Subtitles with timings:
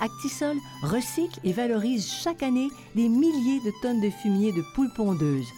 [0.00, 5.48] Actisol recycle et valorise chaque année des milliers de tonnes de fumier de poules pondeuses.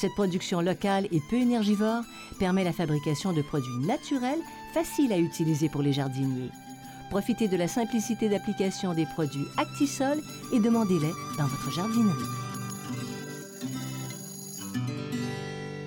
[0.00, 2.02] Cette production locale et peu énergivore
[2.38, 4.40] permet la fabrication de produits naturels
[4.74, 6.50] faciles à utiliser pour les jardiniers.
[7.10, 10.18] Profitez de la simplicité d'application des produits Actisol
[10.52, 12.42] et demandez-les dans votre jardinerie.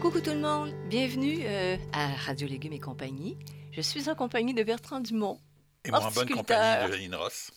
[0.01, 3.37] Coucou tout le monde, bienvenue euh, à Radio Légumes et compagnie.
[3.71, 5.39] Je suis en compagnie de Bertrand Dumont.
[5.83, 7.51] Et moi en bonne compagnie de Janine Ross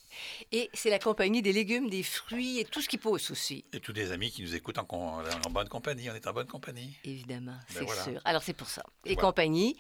[0.53, 3.81] Et c'est la compagnie des légumes, des fruits et tout ce qui pousse aussi, et
[3.81, 6.09] tous les amis qui nous écoutent en, en bonne compagnie.
[6.11, 6.97] On est en bonne compagnie.
[7.05, 8.05] évidemment, Ben c'est voilà.
[8.05, 8.21] sûr.
[8.25, 8.83] Alors c'est pour ça.
[9.05, 9.29] Et Voilà.
[9.29, 9.77] compagnie.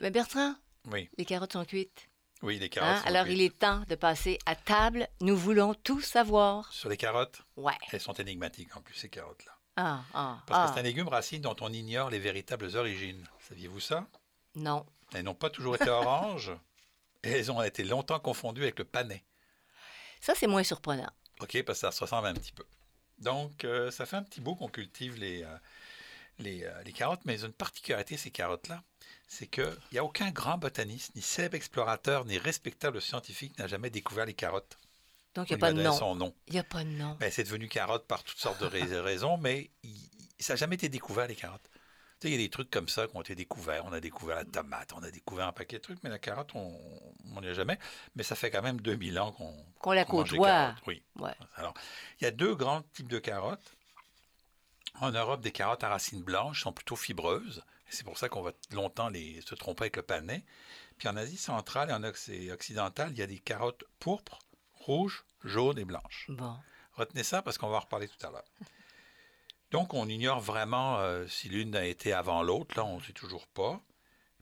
[0.00, 0.54] Mais Bertrand,
[0.90, 2.08] Oui, les carottes sont cuites.
[2.42, 2.68] oui, les hein?
[2.68, 2.98] carottes.
[3.02, 3.36] sont Alors cuites.
[3.38, 5.08] il est temps de passer à table.
[5.20, 6.72] Nous voulons tout savoir.
[6.72, 7.72] Sur les carottes, Ouais.
[7.92, 9.52] elles sont énigmatiques en plus, ces carottes-là.
[9.80, 10.66] Ah, ah, Parce ah.
[10.68, 13.24] que c'est un légume racine dont on ignore les véritables origines.
[13.48, 14.06] Saviez-vous ça?
[14.56, 14.84] Non.
[15.14, 16.52] Elles n'ont pas toujours été oranges
[17.22, 19.24] et elles ont été longtemps confondues avec le panais.
[20.20, 21.10] Ça, c'est moins surprenant.
[21.40, 22.64] OK, parce que ça se ressemble un petit peu.
[23.18, 25.56] Donc, euh, ça fait un petit bout qu'on cultive les, euh,
[26.38, 28.82] les, euh, les carottes, mais une particularité, ces carottes-là,
[29.26, 33.90] c'est qu'il n'y a aucun grand botaniste, ni célèbre explorateur, ni respectable scientifique n'a jamais
[33.90, 34.78] découvert les carottes.
[35.34, 35.90] Donc, il n'y a pas de nom.
[36.46, 37.16] Il n'y a pas de nom.
[37.30, 40.10] C'est devenu carotte par toutes sortes de rais- raisons, mais il-
[40.40, 41.68] ça n'a jamais été découvert, les carottes.
[42.20, 43.84] Tu sais, il y a des trucs comme ça qui ont été découverts.
[43.86, 46.50] On a découvert la tomate, on a découvert un paquet de trucs, mais la carotte,
[46.54, 47.78] on n'y a jamais.
[48.16, 50.74] Mais ça fait quand même 2000 ans qu'on Qu'on la des côtoie.
[50.88, 51.02] Oui.
[51.16, 51.34] Ouais.
[51.54, 51.74] Alors,
[52.20, 53.72] il y a deux grands types de carottes.
[55.00, 57.62] En Europe, des carottes à racines blanches sont plutôt fibreuses.
[57.88, 60.44] C'est pour ça qu'on va longtemps les, se tromper avec le panais.
[60.98, 64.40] Puis en Asie centrale et en Occ- occidentale, il y a des carottes pourpres,
[64.74, 66.26] rouges, jaunes et blanches.
[66.28, 66.56] Bon.
[66.94, 68.44] Retenez ça parce qu'on va en reparler tout à l'heure.
[69.70, 72.76] Donc, on ignore vraiment euh, si l'une a été avant l'autre.
[72.76, 73.80] Là, on ne sait toujours pas.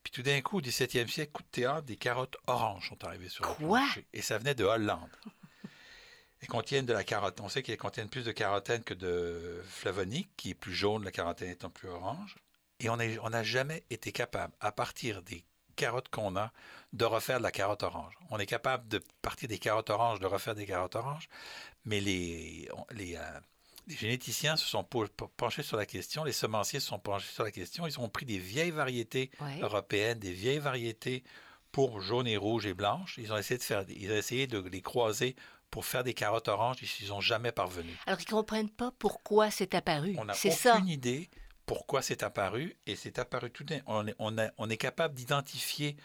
[0.03, 3.29] Puis tout d'un coup, au XVIIe siècle, coup de théâtre, des carottes oranges sont arrivées
[3.29, 3.79] sur le Quoi?
[3.81, 4.07] plancher.
[4.13, 5.11] Et ça venait de Hollande.
[6.41, 7.45] Elles contiennent de la carotène.
[7.45, 11.11] On sait qu'elles contiennent plus de carotène que de flavonique, qui est plus jaune, la
[11.11, 12.37] carotène étant plus orange.
[12.79, 15.45] Et on n'a jamais été capable, à partir des
[15.77, 16.53] carottes qu'on a,
[16.93, 18.15] de refaire de la carotte orange.
[18.31, 21.29] On est capable de partir des carottes oranges, de refaire des carottes oranges,
[21.85, 23.41] mais les, les, euh,
[23.87, 24.85] les généticiens se sont
[25.37, 28.27] penchés sur la question, les semenciers se sont penchés sur la question, ils ont pris
[28.27, 29.61] des vieilles variétés Ouais.
[29.61, 31.23] européennes, des vieilles variétés
[31.73, 33.17] pour jaune et rouge et blanche.
[33.19, 35.37] Ils ont essayé de faire, ils ont essayé de les croiser
[35.71, 37.97] pour faire des carottes oranges, ils n'y sont jamais parvenus.
[38.07, 40.15] Alors, ils ne comprennent pas pourquoi c'est apparu.
[40.19, 40.79] On n'a aucune ça.
[40.87, 41.29] idée
[41.67, 43.81] pourquoi c'est apparu, et c'est apparu tout d'un.
[43.87, 45.97] On on, on est capable d'identifier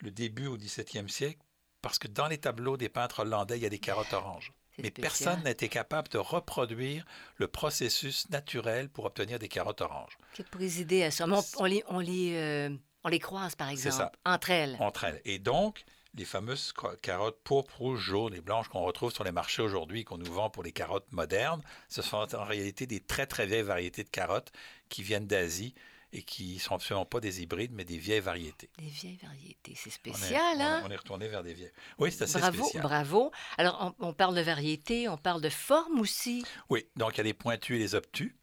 [0.00, 1.40] le début au XVIIe siècle
[1.82, 4.52] parce que dans les tableaux des peintres hollandais, il y a des carottes oranges.
[4.82, 5.02] Mais spécial.
[5.02, 7.04] personne n'a été capable de reproduire
[7.36, 10.18] le processus naturel pour obtenir des carottes oranges.
[10.34, 11.26] Qui a présidé à ça?
[11.26, 12.70] Mais on, on les, on, les, euh,
[13.04, 14.12] on les croise, par exemple, ça.
[14.24, 14.76] entre elles.
[14.80, 15.20] entre elles.
[15.24, 19.62] Et donc, les fameuses carottes pourpres, rouges, jaunes et blanches qu'on retrouve sur les marchés
[19.62, 23.46] aujourd'hui, qu'on nous vend pour les carottes modernes, ce sont en réalité des très très
[23.46, 24.50] vieilles variétés de carottes
[24.88, 25.74] qui viennent d'Asie
[26.12, 28.68] et qui sont absolument pas des hybrides, mais des vieilles variétés.
[28.78, 29.74] Des vieilles variétés.
[29.76, 30.82] C'est On est- spécial, on, hein?
[30.86, 31.72] on est retourné vers des vieilles.
[31.98, 32.82] Oui, c'est assez Bravo, spécial.
[32.82, 33.30] bravo.
[33.58, 36.44] Alors, on, on parle de variété, on parle de forme aussi.
[36.68, 38.36] Oui, donc il y a les pointus et les obtus.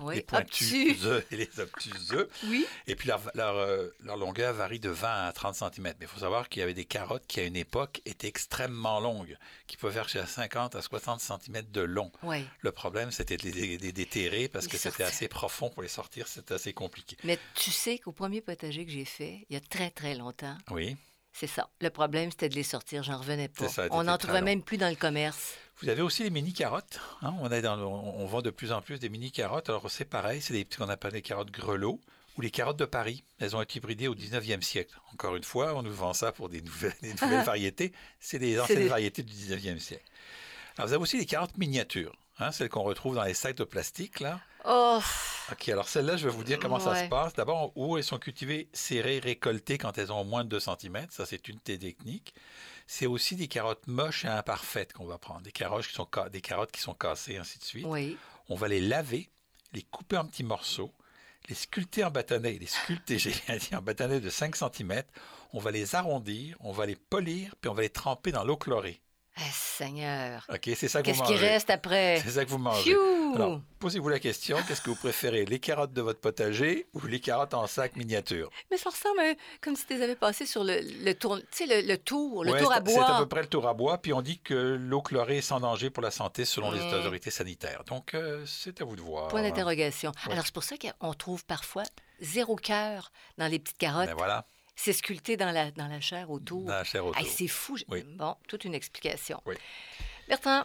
[0.00, 1.06] Oui, les pointus obtus.
[1.06, 2.28] œufs et les obtus œufs.
[2.44, 2.66] Oui.
[2.86, 5.70] Et puis leur, leur, euh, leur longueur varie de 20 à 30 cm.
[5.84, 9.00] Mais il faut savoir qu'il y avait des carottes qui, à une époque, étaient extrêmement
[9.00, 9.36] longues,
[9.66, 12.10] qui pouvaient faire jusqu'à 50 à 60 cm de long.
[12.22, 12.44] Oui.
[12.60, 16.28] Le problème, c'était de les, déterrer parce Les que c'était assez profond pour les sortir,
[16.28, 17.16] c'était assez compliqué.
[17.24, 20.56] Mais tu sais qu'au premier potager que j'ai fait, il y a très, très longtemps,
[20.70, 20.96] Oui.
[21.32, 21.68] c'est ça.
[21.80, 23.02] Le problème, c'était de les sortir.
[23.02, 23.68] J'en revenais pas.
[23.68, 24.44] Ça, on n'en trouvait long.
[24.46, 25.54] même plus dans le commerce.
[25.82, 27.00] Vous avez aussi les mini-carottes.
[27.22, 27.34] hein.
[27.40, 29.68] On, est dans le- on, on vend de plus en plus des mini-carottes.
[29.68, 32.00] Alors, c'est pareil, c'est des- ce qu'on appelle les carottes grelots
[32.36, 33.24] ou les carottes de Paris.
[33.38, 34.98] Elles ont été hybridées au 19e siècle.
[35.12, 37.92] Encore une fois, on nous vend ça pour des nouvelles, des nouvelles variétés.
[38.20, 40.04] C'est des anciennes des- variétés du 19e siècle.
[40.78, 43.64] Alors, vous avez aussi les carottes miniatures, hein, celles qu'on retrouve dans les sacs de
[43.64, 44.40] plastique, là.
[44.68, 44.98] Oh,
[45.52, 47.34] OK, alors celles-là, je vais vous dire comment ça se passe.
[47.34, 51.06] D'abord, où elles sont cultivées, serrées, récoltées quand elles ont moins de 2 cm.
[51.10, 52.34] Ça, c'est une des techniques.
[52.86, 55.40] C'est aussi des carottes moches et imparfaites qu'on va prendre.
[55.42, 57.86] Des carottes qui sont, ca- des carottes qui sont cassées, ainsi de suite.
[57.88, 58.16] Oui.
[58.48, 59.28] On va les laver,
[59.72, 60.92] les couper en petits morceaux,
[61.48, 65.02] les sculpter en bâtonnets, les sculpter, j'ai bien dit, en bâtonnets de 5 cm.
[65.52, 68.56] On va les arrondir, on va les polir, puis on va les tremper dans l'eau
[68.56, 69.00] chlorée.
[69.38, 70.46] Ah, Seigneur.
[70.50, 72.20] OK, c'est ça que vous Qu'est-ce qui reste après?
[72.24, 72.94] C'est ça que vous mangez.
[73.34, 77.20] Alors, posez-vous la question, qu'est-ce que vous préférez, les carottes de votre potager ou les
[77.20, 78.48] carottes en sac miniature?
[78.70, 81.44] Mais ça ressemble un- comme si tu les avais passées sur le, le tour, tu
[81.50, 83.18] sais, le, le tour, le Ouais, tour à c'est- C'est à bois.
[83.18, 85.90] peu près le tour à bois, puis on dit que l'eau chlorée est sans danger
[85.90, 86.94] pour la santé selon les Ouais.
[86.94, 87.84] autorités sanitaires.
[87.84, 89.28] Donc, euh, c'est à vous de voir.
[89.28, 90.12] Point d'interrogation.
[90.26, 90.32] Ouais.
[90.32, 91.82] Alors, c'est pour ça qu'on trouve parfois
[92.22, 94.06] zéro cœur dans les petites carottes.
[94.06, 96.64] Ben voilà, C'est sculpté dans la, dans la chair autour.
[96.64, 97.20] dans la chair autour.
[97.20, 97.76] Hey, c'est fou.
[97.88, 98.02] Oui.
[98.16, 99.40] Bon, toute une explication.
[99.46, 99.56] Oui.
[100.28, 100.64] Bertrand,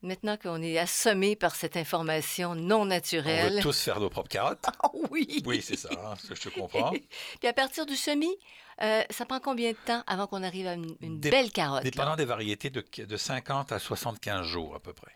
[0.00, 3.54] maintenant qu'on est assommé par cette information non on naturelle.
[3.56, 4.64] veut tous faire nos propres carottes.
[4.84, 5.42] Oh oui!
[5.44, 6.90] Oui, c'est ça, hein, je te comprends.
[7.40, 8.36] Puis à partir du semis,
[8.80, 11.84] euh, ça prend combien de temps avant qu'on arrive à une, une Dép- belle carotte?
[11.84, 11.90] là?
[11.90, 15.12] Dépendant des variétés, de, de 50 à 75 jours à peu près.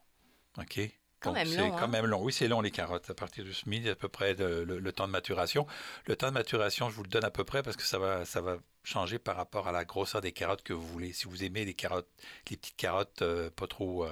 [0.58, 0.81] OK?
[1.21, 1.87] Quand Donc, même c'est long, quand hein?
[1.89, 2.23] même long.
[2.23, 3.09] Oui, c'est long les carottes.
[3.11, 5.67] À partir du semis, à peu près de- le, le temps de maturation.
[6.07, 8.25] Le temps de maturation, je vous le donne à peu près parce que ça va,
[8.25, 11.13] ça va changer par rapport à la grosseur des carottes que vous voulez.
[11.13, 12.09] Si vous aimez les carottes,
[12.51, 14.11] les petites carottes euh, pas trop euh,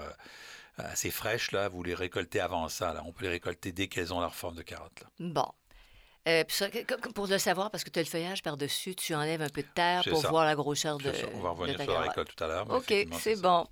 [0.79, 2.93] assez fraîches, là, vous les récoltez avant ça.
[2.95, 3.03] Là.
[3.07, 5.01] On peut les récolter dès qu'elles ont leur forme de carotte.
[5.03, 5.09] là.
[5.21, 5.47] Bon.
[6.27, 6.69] Euh, ça,
[7.15, 9.69] pour le savoir, parce que tu as le feuillage par-dessus, tu enlèves un peu de
[9.75, 10.29] terre pour ça.
[10.31, 11.27] voir la grosseur de, ça.
[11.35, 12.71] On va revenir sur la récolte tout à l'heure.
[12.71, 13.67] OK, c'est bon.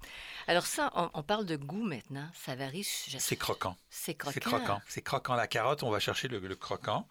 [0.46, 2.28] Alors ça, on, on parle de goût maintenant.
[2.34, 2.86] Ça varie.
[3.08, 3.74] je- C'est croquant.
[3.88, 4.32] C'est croquant.
[4.34, 4.80] C'est croquant.
[4.86, 5.34] C'est croquant.
[5.34, 7.08] La carotte, on va chercher le, le croquant.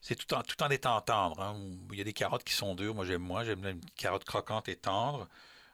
[0.00, 1.40] C'est tout en, tout en étant tendre.
[1.42, 1.60] hein.
[1.92, 2.94] Il y a des carottes qui sont dures.
[2.94, 3.44] Moi, j'aime moins.
[3.44, 5.28] J'aime une carotte croquante et tendre.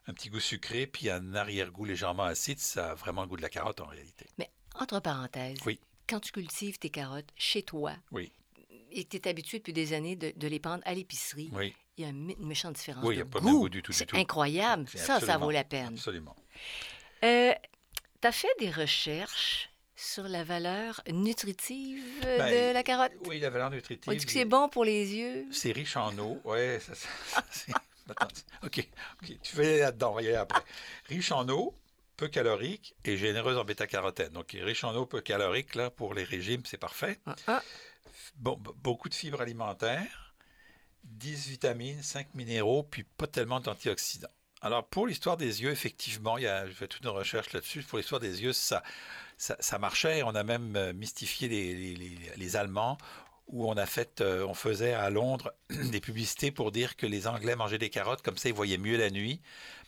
[0.06, 2.59] Un petit goût sucré, puis un arrière-goût légèrement acide.
[2.59, 4.27] Ça a vraiment le goût de la carotte en réalité.
[4.39, 5.79] Mais entre parenthèses, Oui.
[6.09, 8.33] quand tu cultives tes carottes chez toi Oui,
[8.93, 11.75] et que tu es habitué depuis des années de, de les prendre à l'épicerie, oui,
[11.96, 13.44] il y a une, mé- une méchante différence Oui, il de y a pas le
[13.44, 13.69] goût.
[13.69, 14.88] du tout, C'est incroyable.
[14.88, 15.94] Ça, ça vaut la peine.
[15.94, 16.37] absolument.
[17.25, 17.52] Euh,
[18.20, 23.12] tu as fait des recherches sur la valeur nutritive euh, Ben, de la carotte?
[23.26, 24.12] Oui, la valeur nutritive.
[24.12, 25.46] On dit que c'est bon pour les yeux?
[25.50, 26.40] C'est riche en eau.
[26.44, 27.73] Ouais, ça, ça-
[28.11, 28.26] Attends,
[28.64, 28.88] OK,
[29.23, 30.62] OK, tu vas aller là-dedans, on va y aller après.
[31.08, 31.75] Riche en eau,
[32.17, 34.31] peu calorique et généreuse en bêta-carotène.
[34.32, 37.19] Donc, riche en eau, peu calorique, là, pour les régimes, c'est parfait.
[37.26, 37.62] Ah, ah.
[38.37, 40.35] Beaucoup de fibres alimentaires,
[41.05, 44.29] 10 vitamines, 5 minéraux, puis pas tellement d'antioxydants.
[44.61, 47.82] Alors, pour l'histoire des yeux, effectivement, il y a, je fais toute une recherche là-dessus.
[47.85, 48.82] Pour l'histoire des yeux, ça,
[49.37, 50.23] ça, ça marchait.
[50.25, 51.97] On a même euh, mystifié les-
[52.37, 52.99] les Allemands,
[53.49, 57.27] où on a fait, euh, on faisait à Londres des publicités pour dire que les
[57.27, 59.41] Anglais mangeaient des carottes, comme ça ils voyaient mieux la nuit.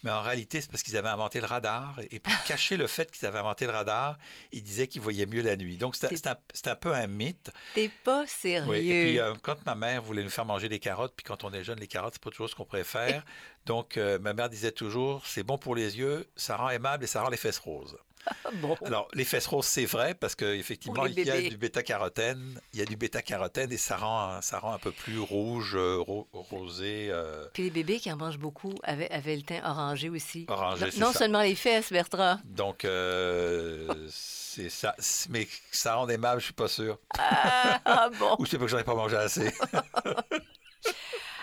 [0.03, 2.01] Mais en réalité, c'est parce qu'ils avaient inventé le radar.
[2.11, 4.19] Et pour cacher le fait qu'ils avaient inventé le radar,
[4.51, 5.77] ils disaient qu'ils voyaient mieux la nuit.
[5.77, 7.51] Donc, c'est un, c'est un peu un mythe.
[7.75, 8.71] T'es pas sérieux.
[8.71, 11.45] Oui, et puis euh, quand ma mère voulait nous faire manger des carottes, puis quand
[11.45, 13.25] on est jeune, les carottes, c'est pas toujours ce qu'on préfère.
[13.67, 17.07] Donc euh, ma mère disait toujours, c'est bon pour les yeux, ça rend aimable et
[17.07, 17.99] ça rend les fesses roses.
[18.27, 18.77] Ah, bon.
[18.85, 22.83] Alors les fesses roses, c'est vrai parce qu'effectivement, il y a du bêta-carotène, il y
[22.83, 27.09] a du bêta-carotène et ça rend, ça rend un peu plus rouge, euh, ro- rosé,
[27.11, 30.45] euh, Puis les bébés qui en mangent beaucoup avaient, avaient le teint orangé aussi.
[30.49, 30.85] orangé.
[30.85, 31.19] non c'est non ça.
[31.21, 32.39] seulement les fesses, Bertrand.
[32.45, 34.95] Donc euh, c'est ça,
[35.31, 36.99] mais ça rend aimable, je suis pas sûr.
[37.19, 38.37] Ah, ah, bon.
[38.39, 39.51] Ou c'est pas que j'en ai pas mangé assez,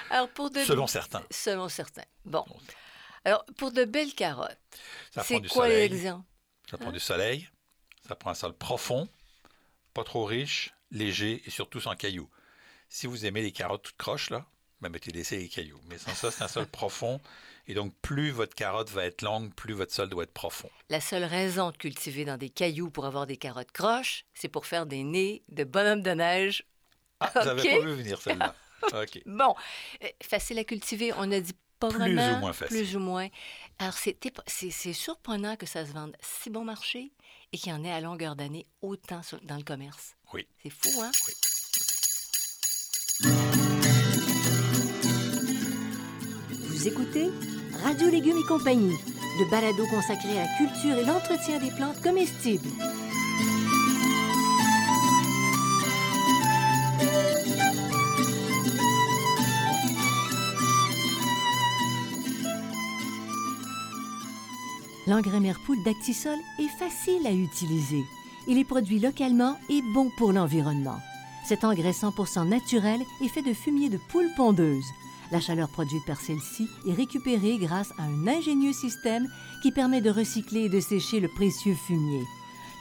[0.10, 0.60] Alors, pour de...
[0.62, 1.24] selon certains.
[1.30, 2.06] Selon certains.
[2.24, 2.46] Bon.
[3.26, 4.58] Alors, pour de belles carottes,
[5.24, 6.24] c'est quoi l'exemple?
[6.70, 6.80] Ça Hein?
[6.82, 7.48] prend du soleil,
[8.08, 9.08] ça prend un sol profond,
[9.94, 12.30] pas trop riche, léger et surtout sans cailloux.
[12.90, 14.46] Si vous aimez les carottes toutes croches, là,
[14.82, 15.80] ben mettez laissez les cailloux.
[15.90, 17.20] Mais sans ça, c'est un sol profond.
[17.70, 20.70] Et donc, plus votre carotte va être longue, plus votre sol doit être profond.
[20.90, 24.66] La seule raison de cultiver dans des cailloux pour avoir des carottes croches, c'est pour
[24.66, 26.64] faire des nez de bonhomme de neige.
[27.20, 28.56] Ah, vous n'avez pas vu venir celle-là.
[28.94, 29.22] OK.
[29.26, 29.54] Bon,
[30.04, 32.38] euh, facile à cultiver, on a dit pas Plus vraiment.
[32.38, 32.78] ou moins facile.
[32.78, 33.28] Plus ou moins.
[33.80, 37.12] Alors, c'est épo- c'est c'est surprenant que ça se vende si bon marché
[37.54, 40.16] et qu'il y en ait à longueur d'année autant sur- dans le commerce.
[40.34, 40.48] Oui.
[40.64, 41.12] C'est fou, hein?
[46.70, 47.30] Vous écoutez
[47.84, 48.96] Radio Légumes et compagnie,
[49.40, 52.68] le balado consacré à la culture et l'entretien des plantes comestibles.
[65.08, 68.04] L'engrais Merpoule d'Actisol est facile à utiliser.
[68.46, 70.98] Il est produit localement et bon pour l'environnement.
[71.46, 74.84] Cet engrais 100% naturel est fait de fumier de poule pondeuse.
[75.32, 79.30] La chaleur produite par celle-ci est récupérée grâce à un ingénieux système
[79.64, 82.24] qui permet de recycler et de sécher le précieux fumier.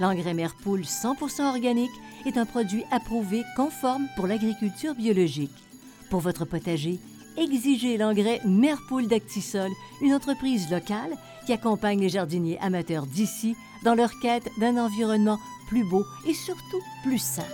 [0.00, 1.94] L'engrais Merpoule 100% organique
[2.26, 5.54] est un produit approuvé conforme pour l'agriculture biologique.
[6.10, 6.98] Pour votre potager,
[7.36, 9.70] exigez l'engrais Merpoule d'Actisol,
[10.02, 11.16] une entreprise locale
[11.46, 15.38] qui accompagne les jardiniers amateurs d'ici dans leur quête d'un environnement
[15.68, 17.44] plus beau et surtout plus sain.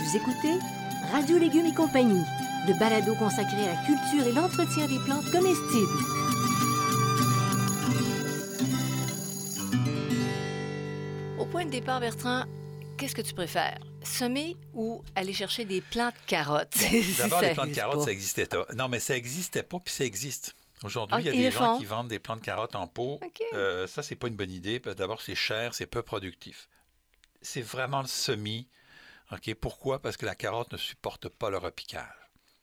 [0.00, 0.58] Vous écoutez
[1.12, 2.22] Radio Légumes et compagnie,
[2.68, 5.98] le balado consacré à la culture et l'entretien des plantes comestibles.
[11.38, 12.44] Au point de départ, Bertrand,
[12.96, 13.78] qu'est-ce que tu préfères?
[14.06, 16.76] Semer ou aller chercher des plants de carottes?
[17.18, 18.04] D'abord, les plants de carottes, pas.
[18.04, 18.66] ça existait pas.
[18.74, 20.54] Non, mais ça n'existait pas, puis ça existe.
[20.84, 21.78] Aujourd'hui, Ah, il y a des gens font.
[21.78, 23.18] qui vendent des plants de carottes en pot.
[23.22, 23.42] OK.
[23.54, 24.78] Euh, ça, c'est pas une bonne idée.
[24.80, 26.68] parce que D'abord, c'est cher, c'est peu productif.
[27.42, 28.68] C'est vraiment le semis.
[29.32, 29.54] OK?
[29.54, 30.00] Pourquoi?
[30.00, 32.04] Parce que la carotte ne supporte pas le repiquage.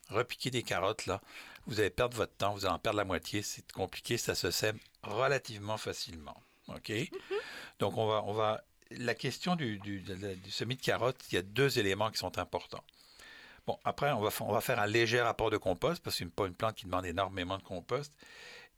[0.09, 1.21] Repiquer des carottes, là,
[1.65, 3.41] vous allez perdre votre temps, vous allez en perdre la moitié.
[3.41, 6.37] C'est compliqué, ça se sème relativement facilement.
[6.67, 6.91] OK?
[7.79, 8.63] Donc, on va, on va.
[8.97, 9.79] La question du,
[10.49, 12.83] semis de carottes, il y a deux éléments qui sont importants.
[13.65, 16.53] Bon, après, on va, faire un léger apport de compost parce que c'est pas une
[16.53, 18.11] plante qui demande énormément de compost.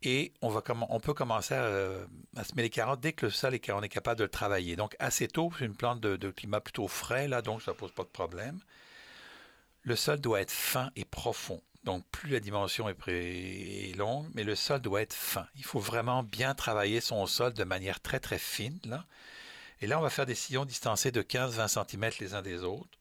[0.04, 0.52] Et on,
[1.00, 4.76] peut commencer à, semer les carottes dès que le sol est, capable de le travailler.
[4.76, 7.92] Donc, assez tôt, c'est une plante de, climat plutôt frais, là, donc ça ne pose
[7.92, 8.60] pas de problème.
[9.82, 11.62] Le sol doit être fin et profond.
[11.84, 15.48] Donc, plus la dimension est, est longue, mais le sol doit être fin.
[15.56, 19.06] Il faut vraiment bien travailler son sol de manière très, très fine, là.
[19.82, 22.98] Et là, on va faire des sillons distancés de 15-20 cm les uns des autres.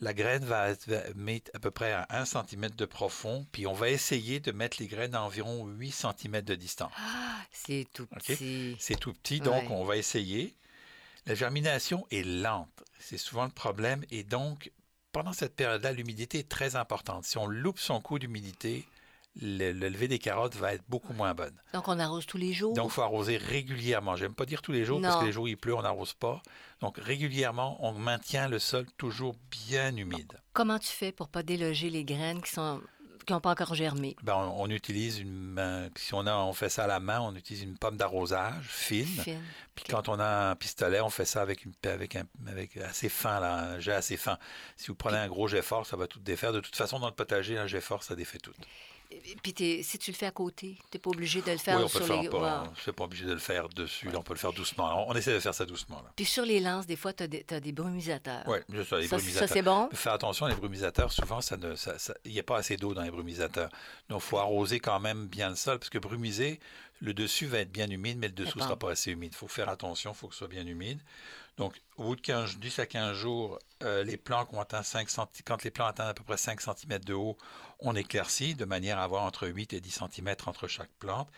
[0.00, 0.68] La graine va,
[1.14, 4.76] mettre à peu près à 1 cm de profond, puis on va essayer de mettre
[4.80, 6.92] les graines à environ 8 cm de distance.
[6.98, 8.76] Ah, c'est tout petit.
[8.80, 9.76] C'est tout petit, donc Ouais.
[9.76, 10.54] on va essayer.
[11.26, 12.82] La germination est lente.
[12.98, 14.04] C'est souvent le problème.
[14.10, 14.72] Et donc,
[15.12, 17.24] pendant cette période-là, l'humidité est très importante.
[17.24, 18.84] Si on loupe son coup d'humidité,
[19.40, 21.54] le, le lever des carottes va être beaucoup moins bonne.
[21.72, 22.74] Donc, on arrose tous les jours?
[22.74, 24.16] Donc, il faut arroser régulièrement.
[24.16, 26.14] J'aime pas dire tous les jours parce que les jours où il pleut, on n'arrose
[26.14, 26.42] pas.
[26.80, 30.40] Donc, régulièrement, on maintient le sol toujours bien humide.
[30.52, 32.80] Comment tu fais pour pas déloger les graines qui sont
[33.26, 34.16] qui n'ont pas encore germé?
[34.22, 37.20] Ben, on, on utilise une main- si on, a, on fait ça à la main,
[37.20, 39.06] on utilise une pomme d'arrosage fine.
[39.06, 39.42] Fine.
[39.74, 43.08] Puis quand on a un pistolet, on fait ça avec, une, avec, un, avec assez
[43.08, 44.36] fin, là, un jet assez fin.
[44.76, 46.52] Si vous prenez un gros jet fort, ça va tout défaire.
[46.52, 48.52] De toute façon, dans le potager, un jet fort, ça défait tout.
[49.42, 51.76] Puis, t'es- si tu le fais à côté, tu n'es pas obligé de le faire
[51.78, 52.28] oui, on peut sur le faire les...
[52.28, 52.64] pas.
[52.86, 52.92] Ouais.
[52.92, 54.08] Pas obligé de le faire dessus.
[54.10, 55.06] là, on peut le faire doucement.
[55.08, 55.96] On, on essaie de faire ça doucement.
[56.02, 56.12] Là.
[56.16, 58.44] Puis sur les lances, des fois, tu as, des brumisateurs.
[58.46, 59.48] Oui, juste ça, les ça, ça, brumisateurs.
[59.48, 59.88] c'est bon?
[59.92, 62.94] Faire attention, les brumisateurs, souvent, ça ne, ça- ça- il n'y a pas assez d'eau
[62.94, 63.68] dans les brumisateurs.
[64.08, 66.60] Donc, il faut arroser quand même bien le sol, parce que brumiser,
[67.00, 69.32] le dessus va être bien humide, mais le dessous ne sera pas assez humide.
[69.32, 71.00] Il faut faire attention, il faut que ce soit bien humide.
[71.56, 74.82] Donc, au bout de 15, 10 à 15 jours, euh, les plants qui ont atteint
[74.82, 77.36] 5 centi- quand les plants atteignent à peu près 5 cm de haut,
[77.78, 81.30] on éclaircit de manière à avoir entre 8 et 10 cm entre chaque plante.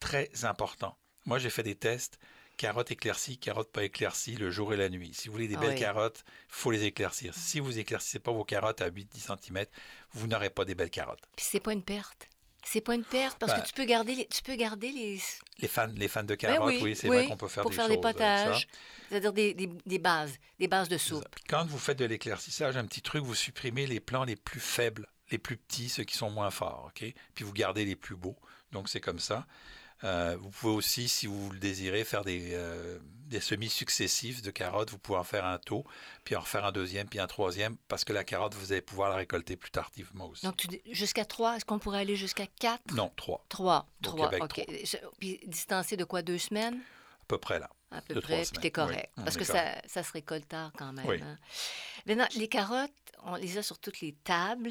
[0.00, 0.96] Très important.
[1.26, 2.18] Moi, j'ai fait des tests.
[2.56, 5.12] Carottes éclaircies, carottes pas éclaircies, le jour et la nuit.
[5.12, 5.80] Si vous voulez des Ah belles oui.
[5.80, 7.34] carottes, il faut les éclaircir.
[7.34, 9.66] Si vous éclaircissez pas vos carottes à 8-10 cm,
[10.12, 11.24] vous n'aurez pas des belles carottes.
[11.34, 12.28] Puis c'est pas une perte.
[12.64, 15.20] C'est pas une perte parce Ben- que tu peux garder les, tu peux garder les
[15.58, 17.76] Les fans, les fans de Ben carottes, oui, c'est vrai qu'on peut faire pour des
[17.76, 18.12] faire choses des ça.
[18.12, 18.68] potages,
[19.08, 21.24] c'est-à-dire des, des, des bases, des bases de soupe.
[21.48, 25.06] Quand vous faites de l'éclaircissage, un petit truc, vous supprimez les plants les plus faibles,
[25.30, 27.12] les plus petits, ceux qui sont moins forts, ok?
[27.34, 28.36] Puis vous gardez les plus beaux.
[28.72, 29.46] Donc c'est comme ça.
[30.02, 34.50] Euh, vous pouvez aussi, si vous le désirez, faire des, euh, des semis successifs de
[34.50, 34.90] carottes.
[34.90, 35.84] Vous pouvez en faire un taux,
[36.24, 39.08] puis en refaire un deuxième, puis un troisième, parce que la carotte, vous allez pouvoir
[39.10, 40.44] la récolter plus tardivement aussi.
[40.44, 40.56] Donc
[40.90, 42.94] jusqu'à 3, est-ce qu'on pourrait aller jusqu'à 4?
[42.94, 43.86] Non, trois, 3.
[44.00, 45.10] Au 3, Québec, OK.
[45.18, 46.80] Puis distancé de quoi, deux semaines?
[47.24, 47.70] à peu près là.
[47.90, 49.10] À peu trois près, puis t'es correct.
[49.16, 51.06] Oui, Parce que ça, ça se récolte tard quand même.
[51.06, 51.20] Oui.
[51.22, 51.38] hein.
[52.06, 52.90] Maintenant, les carottes,
[53.24, 54.70] on les a sur toutes les tables,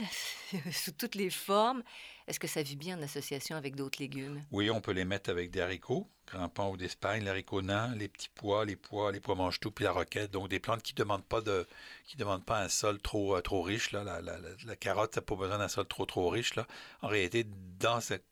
[0.72, 1.84] sous toutes les formes.
[2.28, 4.44] Est-ce que ça vit bien en association avec d'autres légumes?
[4.52, 8.30] Oui, on peut les mettre avec des haricots, grimpants ou d'Espagne, l'haricot nain, les petits
[8.34, 10.32] pois, les pois, les pois mange-tout, puis la roquette.
[10.32, 11.68] Donc des plantes qui ne demandent pas de,
[12.06, 13.92] qui demandent pas un sol trop, euh, trop riche.
[13.92, 14.04] Là.
[14.04, 16.56] La, la- la- la carotte n'a pas besoin d'un sol trop, trop riche.
[16.56, 16.66] Là.
[17.02, 17.46] En réalité,
[17.80, 18.24] dans, cette-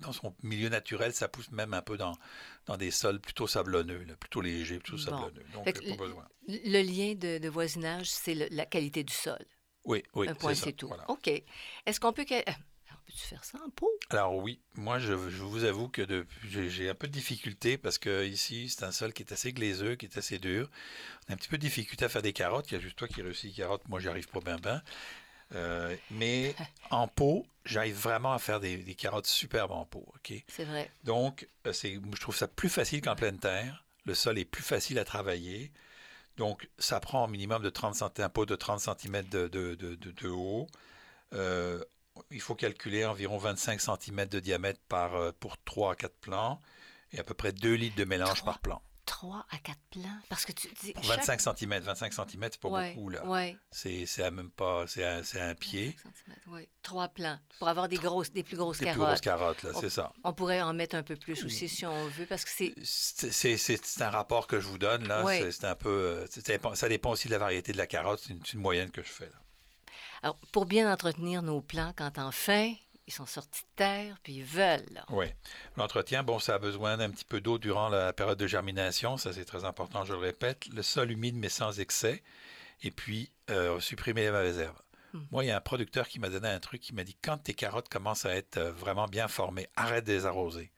[0.00, 2.16] dans son milieu naturel, ça pousse même un peu dans,
[2.66, 5.02] dans des sols plutôt sablonneux, là, plutôt légers, plutôt Bon.
[5.02, 5.46] sablonneux.
[5.52, 6.28] Donc, pas besoin.
[6.48, 9.44] Le lien de, de voisinage, c'est la qualité du sol.
[9.84, 10.88] Oui, oui, Un point, c'est tout.
[10.88, 11.08] voilà.
[11.10, 11.28] OK.
[11.28, 12.26] Est-ce qu'on peut...
[12.30, 12.42] euh,
[13.06, 13.88] peut-tu faire ça en pot?
[14.10, 16.04] Alors oui, moi je, je vous avoue que
[16.44, 19.94] j'ai un peu de difficulté parce que ici c'est un sol qui est assez glaiseux,
[19.94, 20.68] qui est assez dur.
[21.28, 22.68] On a un petit peu de difficulté à faire des carottes.
[22.72, 24.82] Il y a juste toi qui réussis les carottes, moi j'y arrive pas bien bien.
[25.54, 26.54] Euh, mais
[26.90, 30.04] en pot, j'arrive vraiment à faire des, des carottes superbes en pot.
[30.16, 30.32] ok?
[30.48, 30.90] C'est vrai.
[31.04, 33.84] Donc euh, c'est, je trouve ça plus facile qu'en pleine terre.
[34.04, 35.72] Le sol est plus facile à travailler.
[36.36, 39.74] Donc ça prend au minimum de 30 cm, un pot de 30 cm de, de-
[39.74, 40.66] de- de- haut.
[41.32, 41.82] Euh,
[42.30, 46.60] il faut calculer environ 25 cm de diamètre par, pour 3 à 4 plants
[47.12, 48.80] et à peu près 2 litres de mélange par plant.
[49.06, 50.18] 3 à 4 plants.
[50.28, 50.92] Parce que tu dis.
[50.92, 53.24] Pour chaque- 25 cm, 25 cm, c'est pas Ouais, beaucoup là.
[53.26, 53.56] ouais.
[53.70, 55.86] C'est c'est à même pas, c'est à, c'est à un pied.
[55.86, 56.68] 25 centimètres, ouais.
[56.82, 57.38] Trois plants.
[57.58, 59.06] Pour avoir des grosses, des plus grosses Des plus carottes.
[59.08, 60.12] grosses carottes, là, On- c'est ça.
[60.24, 62.74] On pourrait en mettre un peu plus aussi si on veut, parce que c'est.
[62.82, 65.24] C'est c'est- un rapport que je vous donne, là.
[65.24, 65.50] Ouais.
[65.50, 65.88] C'est- un peu.
[65.88, 66.26] euh,
[66.74, 68.20] ça dépend- aussi de la variété de la carotte.
[68.24, 69.36] C'est une, une moyenne que je fais, là.
[70.22, 72.74] Alors, pour bien entretenir nos plants quand enfin
[73.06, 75.04] ils sont sortis de terre, puis ils veulent.
[75.10, 75.26] Oui.
[75.76, 79.16] L'entretien, bon, ça a besoin d'un petit peu d'eau durant la période de germination.
[79.16, 80.66] Ça, c'est très important, je le répète.
[80.74, 82.22] Le sol humide, mais sans excès.
[82.82, 84.76] Et puis, euh, supprimer les mauvaises herbes.
[85.12, 85.20] Hmm.
[85.30, 87.38] Moi, il y a un producteur qui m'a donné un truc qui m'a dit quand
[87.38, 90.72] tes carottes commencent à être euh, vraiment bien formées, arrête de les arroser.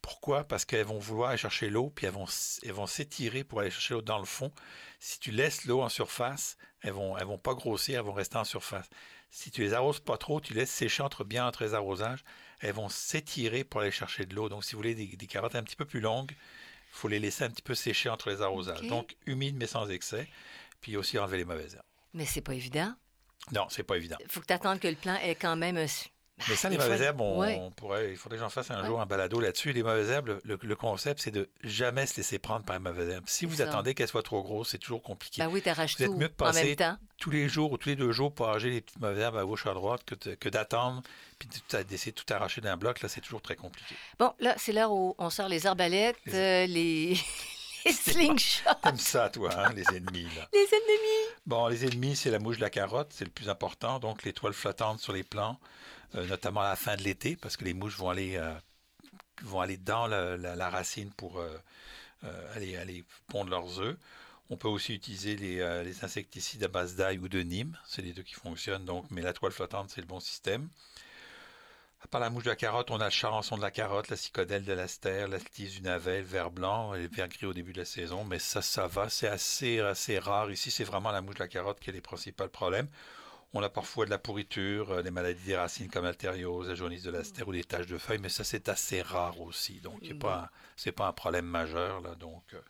[0.00, 0.44] Pourquoi?
[0.44, 2.26] Parce qu'elles vont vouloir aller chercher l'eau, puis elles vont,
[2.62, 4.52] elles vont s'étirer pour aller chercher l'eau dans le fond.
[5.00, 8.38] Si tu laisses l'eau en surface, elles vont, elles vont pas grossir, elles vont rester
[8.38, 8.88] en surface.
[9.30, 12.24] Si tu les arroses pas trop, tu laisses sécher entre bien entre les arrosages,
[12.60, 14.48] elles vont s'étirer pour aller chercher de l'eau.
[14.48, 17.18] Donc, si vous voulez des, des carottes un petit peu plus longues, il faut les
[17.18, 18.82] laisser un petit peu sécher entre les arrosages.
[18.82, 20.28] Donc, humide mais sans excès.
[20.80, 21.84] Puis aussi enlever les mauvaises herbes.
[22.14, 22.94] Mais c'est pas évident.
[23.52, 24.16] Non, c'est pas évident.
[24.20, 25.76] Il faut que tu attendes que le plant ait quand même.
[26.40, 27.58] Un- Mais ça, les mauvaises herbes, on, ouais.
[27.60, 28.86] on pourrait, il faudrait que j'en fasse un Ouais.
[28.86, 29.72] jour un balado là-dessus.
[29.72, 33.08] Les mauvaises herbes, le, le concept, c'est de jamais se laisser prendre par les mauvaises
[33.08, 33.24] herbes.
[33.26, 33.64] Si vous ça.
[33.68, 35.42] attendez qu'elles soient trop grosses, c'est toujours compliqué.
[35.42, 36.76] Ben oui, t'arraches Vous êtes mieux de passer
[37.18, 39.44] tous les jours ou tous les deux jours pour arracher les petites mauvaises herbes à
[39.44, 41.02] gauche à droite que, que d'attendre
[41.38, 41.48] puis
[41.88, 43.00] d'essayer de tout arracher d'un bloc.
[43.00, 43.94] Là, c'est toujours très compliqué.
[44.18, 47.16] Bon, là, c'est l'heure où on sort les arbalètes, Les- euh, les,
[47.84, 50.48] les slingshots, T'aimes ça, toi, hein, les ennemis, là.
[50.52, 51.34] les ennemis.
[51.46, 53.98] Bon, les ennemis, c'est la mouche de la carotte, c'est le plus important.
[53.98, 55.58] Donc, les toiles flottantes sur les plants,
[56.14, 58.54] euh, notamment à la fin de l'été, parce que les mouches vont aller, euh,
[59.42, 61.58] vont aller dans la, la- la racine pour euh,
[62.54, 63.96] aller, aller pondre leurs œufs.
[64.50, 67.76] On peut aussi utiliser les, les insecticides à base d'ail ou de nîmes.
[67.86, 68.84] C'est les deux qui fonctionnent.
[68.86, 70.68] Donc, mais la toile flottante, c'est le bon système.
[72.00, 74.16] À part la mouche de la carotte, on a le charançon de la carotte, la
[74.16, 77.52] cicodelle de l'astère, la tige du navet, le vert blanc et le vert gris au
[77.52, 78.24] début de la saison.
[78.24, 79.08] Mais ça, ça va.
[79.08, 80.50] C'est assez, assez rare.
[80.50, 82.88] Ici, c'est vraiment la mouche de la carotte qui est les principaux problèmes.
[83.54, 87.02] On a parfois de la pourriture, euh, des maladies des racines comme l'altériose, la jaunisse
[87.02, 89.80] de l'astère ou des taches de feuilles, mais ça, c'est assez rare aussi.
[89.80, 92.00] Donc, ce n'est pas, un- c'est pas un problème majeur.
[92.02, 92.60] Là, donc, euh,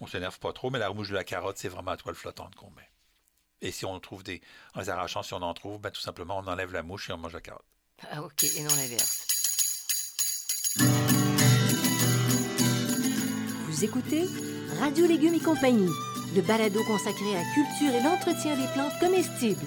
[0.00, 0.70] on ne s'énerve pas trop.
[0.70, 2.90] Mais la mouche de la carotte, c'est vraiment la toile flottante qu'on met.
[3.62, 4.40] Et si on trouve des.
[4.74, 7.12] En les arrachant, si on en trouve, ben, tout simplement, on enlève la mouche et
[7.12, 7.64] on mange la carotte.
[8.02, 9.24] Ah, OK, et non l'inverse.
[13.68, 14.24] Vous écoutez
[14.80, 15.90] Radio Légumes et compagnie,
[16.34, 19.66] le balado consacré à la culture et l'entretien des plantes comestibles.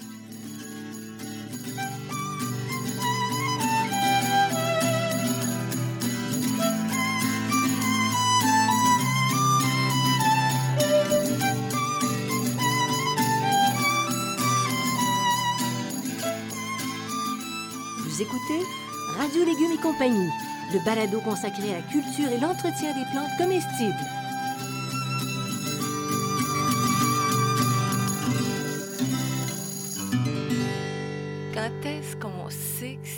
[19.69, 20.31] Et compagnie,
[20.73, 24.20] le balado consacré à la culture et l'entretien des plantes comestibles.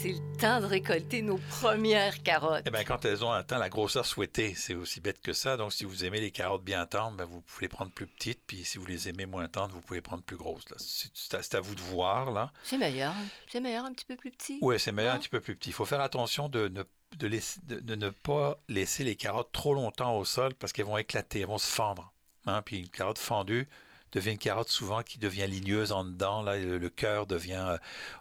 [0.04, 2.64] C'est le temps de récolter nos premières carottes?
[2.68, 5.56] Eh bien, quand elles ont atteint la grosseur souhaitée, c'est aussi bête que ça.
[5.56, 8.42] Donc, si vous aimez les carottes bien tendres, ben, vous pouvez les prendre plus petites.
[8.46, 10.66] Puis, si vous les aimez moins tendres, vous pouvez les prendre plus grosses.
[11.14, 12.52] C'est à, vous de voir, là.
[12.66, 13.14] C'est meilleur.
[13.48, 14.60] C'est meilleur un petit peu plus petit.
[14.62, 15.70] Oui, c'est meilleur un petit peu plus petit.
[15.70, 16.84] Il faut faire attention de ne,
[17.18, 20.86] de, laisser- de- de ne pas laisser les carottes trop longtemps au sol parce qu'elles
[20.86, 22.12] vont éclater, elles vont se fendre.
[22.46, 22.62] hein.
[22.62, 23.70] Puis une carotte fendue
[24.14, 26.42] devient une carotte souvent qui devient ligneuse en dedans.
[26.42, 27.78] Là, le, le cœur devient...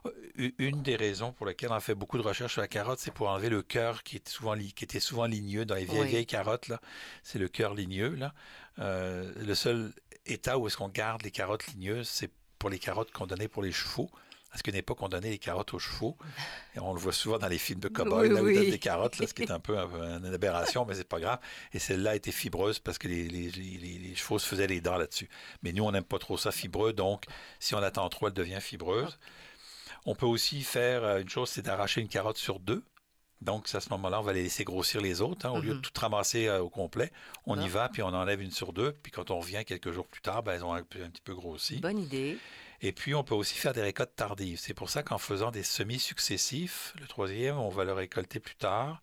[0.06, 3.12] euh, une des raisons pour lesquelles on fait beaucoup de recherches sur la carotte, c'est
[3.12, 6.08] pour enlever le cœur qui, est souvent, qui était souvent ligneux dans les vieilles, Oui.
[6.08, 6.68] vieilles carottes.
[6.68, 6.80] Là.
[7.22, 8.14] C'est le cœur ligneux.
[8.14, 8.32] Là.
[8.78, 9.92] Euh, le seul
[10.26, 13.62] état où est-ce qu'on garde les carottes ligneuses, c'est pour les carottes qu'on donnait pour
[13.62, 14.10] les chevaux.
[14.52, 16.16] Parce qu'à une époque, on donnait les carottes aux chevaux.
[16.76, 18.54] Et on le voit souvent dans les films de cow-boys, Oui, là, où ils oui.
[18.54, 21.08] donnent des carottes, là, ce qui est un peu, un peu une aberration, mais c'est
[21.08, 21.38] pas grave.
[21.72, 24.80] Et celle-là était fibreuse parce que les, les- les- les- les chevaux se faisaient les
[24.82, 25.28] dents là-dessus.
[25.62, 27.24] Mais nous, on n'aime pas trop ça fibreux, donc
[27.60, 29.18] si on attend trop, elle devient fibreuse.
[30.04, 32.82] On peut aussi faire euh, une chose, c'est d'arracher une carotte sur deux.
[33.40, 35.46] Donc, à ce moment-là, on va les laisser grossir les autres.
[35.46, 35.50] hein.
[35.50, 35.80] Au lieu de Mhm.
[35.82, 37.10] tout ramasser euh, au complet,
[37.46, 38.92] on y va, puis on enlève une sur deux.
[39.02, 41.34] Puis quand on revient quelques jours plus tard, ben, elles ont un, un petit peu
[41.34, 41.78] grossi.
[41.80, 42.38] Bonne idée.
[42.82, 44.58] Et puis, on peut aussi faire des récoltes tardives.
[44.58, 48.56] C'est pour ça qu'en faisant des semis successifs, le troisième, on va le récolter plus
[48.56, 49.00] tard.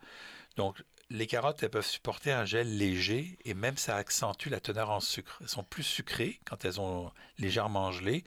[0.58, 4.92] Donc, les carottes, elles peuvent supporter un gel léger et même ça accentue la teneur
[4.92, 5.39] en sucre.
[5.42, 8.24] Elles sont plus sucrées quand elles ont légèrement gelé.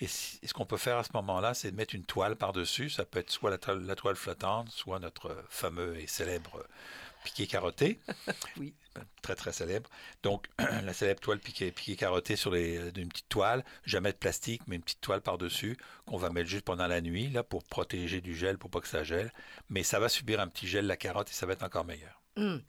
[0.00, 2.88] Et, ce qu'on peut faire à ce moment-là, c'est de mettre une toile par-dessus.
[2.88, 6.64] Ça peut être soit la toile flottante, soit notre fameux et célèbre
[7.24, 7.98] piqué carotté.
[8.56, 8.74] Oui.
[9.22, 9.90] Très, très célèbre.
[10.22, 10.46] Donc,
[10.84, 14.62] la célèbre toile piquée, piquée carottée sur les, euh, une petite toile, jamais de plastique,
[14.68, 18.20] mais une petite toile par-dessus qu'on va mettre juste pendant la nuit là, pour protéger
[18.20, 19.32] du gel, pour pas que ça gèle.
[19.68, 22.22] Mais ça va subir un petit gel, la carotte, et ça va être encore meilleur.
[22.36, 22.62] Hum.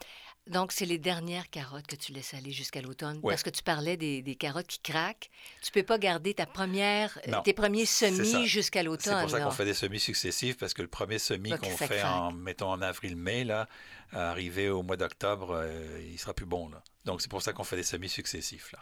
[0.47, 3.19] Donc, c'est les dernières carottes que tu laisses aller jusqu'à l'automne.
[3.23, 3.33] Ouais.
[3.33, 5.31] Parce que tu parlais des, des carottes qui craquent.
[5.63, 9.21] Tu peux pas garder ta première, euh, Non, tes premiers c'est semis jusqu'à C'est l'automne.
[9.21, 11.87] pour ça qu'on fait des semis successifs, parce que le premier semis que qu'on fait
[11.87, 12.05] craque.
[12.05, 13.67] en, mettons, en avril-mai, là,
[14.11, 16.69] arrivé au mois d'octobre, euh, il sera plus bon.
[16.69, 16.83] Là.
[17.05, 18.71] Donc, c'est pour ça qu'on fait des semis successifs.
[18.71, 18.79] Là.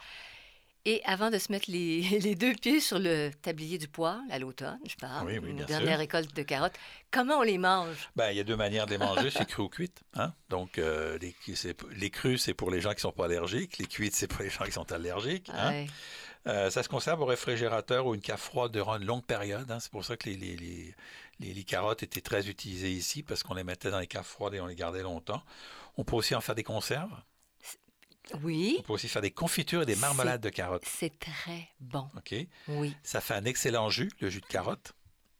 [0.86, 4.38] Et avant de se mettre les, les deux pieds sur le tablier du pois, à
[4.38, 6.74] l'automne, je parle, Oui, oui, une dernière récolte de carottes,
[7.10, 8.10] comment on les mange?
[8.16, 10.02] Ben, il y a deux manières de les manger, c'est cru ou cuite.
[10.14, 10.34] Hein?
[10.50, 13.78] Donc, euh, les, crus, c'est pour les gens qui sont pas allergiques.
[13.78, 15.50] Les cuites, c'est pour les gens qui sont allergiques.
[15.54, 15.70] hein.
[15.70, 15.86] Ouais.
[16.46, 19.70] Euh, ça se conserve au réfrigérateur ou une cave froide durant une longue période.
[19.70, 19.80] hein.
[19.80, 20.94] C'est pour ça que les, les- les-
[21.40, 24.52] les- les carottes étaient très utilisées ici, parce qu'on les mettait dans les caves froides
[24.52, 25.42] et on les gardait longtemps.
[25.96, 27.10] On peut aussi en faire des conserves.
[28.42, 30.84] Oui, On peut aussi faire des confitures et des marmelades de carottes.
[30.86, 32.08] c'est très bon.
[32.16, 32.34] OK?
[32.68, 32.96] Oui.
[33.02, 34.92] Ça fait un excellent jus, le jus de carotte.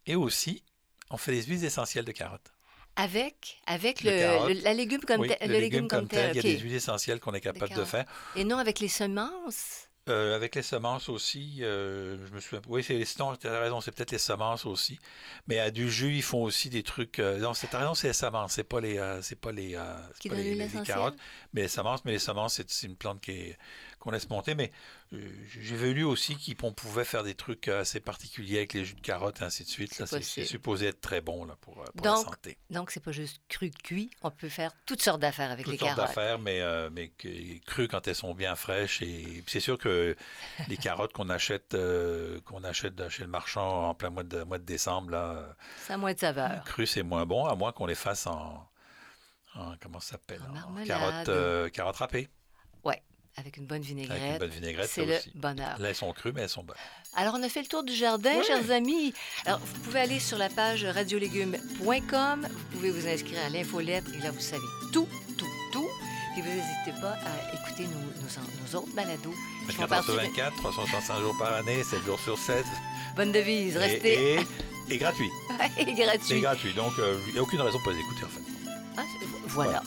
[0.06, 0.62] Et aussi,
[1.10, 2.52] on fait des huiles essentielles de carotte.
[2.96, 6.42] Avec, avec Le la légume comme Oui, tel, le, légume comme tel, il y a
[6.42, 8.04] des huiles essentielles qu'on est capable de faire.
[8.36, 9.88] Et non avec les semences?
[10.10, 12.60] Euh, avec les semences aussi, euh, je me souviens.
[12.68, 14.98] Oui, c'est les non, tu as raison, c'est peut-être les semences aussi.
[15.46, 17.18] Mais à du jus, ils font aussi des trucs.
[17.20, 19.74] euh, non, c'est t'as raison, c'est les semences, c'est pas les, c'est pas les,
[20.28, 20.34] pas
[20.84, 21.16] carottes,
[21.54, 22.04] mais les semences.
[22.04, 23.58] Mais les semences, c'est, c'est une plante qui est-
[24.04, 24.54] qu'on laisse monter.
[24.54, 24.70] Mais
[25.12, 29.00] euh, j'ai vu aussi qu'on pouvait faire des trucs assez particuliers avec les jus de
[29.00, 29.92] carottes et ainsi de suite.
[29.94, 32.58] C'est supposé être très bon là, pour, euh, pour Donc, la santé.
[32.70, 34.10] Donc, c'est pas juste cru cuit.
[34.22, 36.06] On peut faire toutes sortes d'affaires avec Toutes les sortes carottes.
[36.14, 37.10] d'affaires, mais, euh, mais
[37.66, 39.02] crues quand elles sont bien fraîches.
[39.02, 40.14] Et c'est sûr que
[40.68, 44.58] les carottes qu'on achète, euh, qu'on achète chez le marchand en plein mois de, mois
[44.58, 46.62] de décembre, là, Ça a moins de saveur.
[46.64, 48.68] crues, c'est moins bon, à moins qu'on les fasse en,
[49.54, 50.40] en- comment ça s'appelle?
[50.66, 52.28] En carottes, euh, carottes râpées,
[53.36, 54.38] Avec une bonne avec une vinaigrette.
[54.40, 55.30] bonne vinaigrette, C'est le aussi.
[55.34, 55.76] bonheur.
[55.80, 56.76] Là, elles sont crues, mais elles sont bonnes.
[57.16, 59.12] Alors, on a fait le tour du jardin, chers amis.
[59.44, 62.46] Alors, vous pouvez aller sur la page radiolégumes.com.
[62.48, 65.88] Vous pouvez vous inscrire à l'infolette et là, vous savez tout, tout, tout.
[66.32, 69.34] Puis vous n'hésitez pas à écouter nos, nos- nos autres balados.
[69.68, 72.64] qui font 24 partie sur de- 24, 365 jours par année, 7 jours sur 7.
[73.16, 74.40] Bonne devise, Et, restez et,
[74.90, 75.30] et gratuit.
[75.78, 76.40] et, C'est gratuit.
[76.40, 76.92] gratuit, donc
[77.28, 78.42] il n'y a aucune raison de pas les écouter en fait.
[78.96, 79.02] Ah,
[79.46, 79.82] voilà.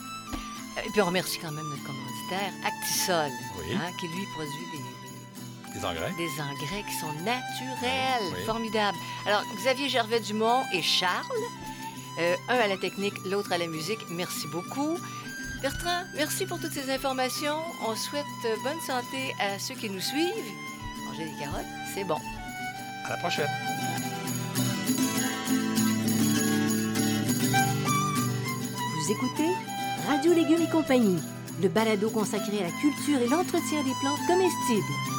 [0.85, 1.83] Et puis, on remercie quand même notre
[2.27, 3.75] commanditaire, Actisol, Oui.
[3.75, 4.53] hein, qui lui produit
[5.73, 6.13] des, Des engrais.
[6.17, 8.33] des engrais qui sont naturels.
[8.37, 8.45] Oui.
[8.45, 8.97] Formidable.
[9.25, 11.25] Alors, Xavier Gervais-Dumont et Charles,
[12.19, 14.97] euh, un à la technique, l'autre à la musique, merci beaucoup.
[15.61, 17.57] Bertrand, merci pour toutes ces informations.
[17.87, 20.33] On souhaite euh, bonne santé à ceux qui nous suivent.
[21.07, 22.17] Manger des carottes, c'est bon.
[23.05, 23.49] À la prochaine.
[27.85, 29.49] Vous écoutez
[30.07, 31.19] Radio Légumes et compagnie,
[31.61, 35.16] le balado consacré à la culture et l'entretien des plantes comestibles.